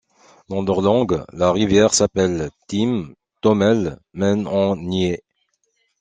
[0.49, 5.19] Dans leur langue, la rivière s'appelle Teem.toomele men.en.nye.